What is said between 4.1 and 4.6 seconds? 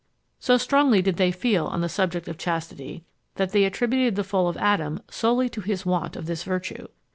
the fall of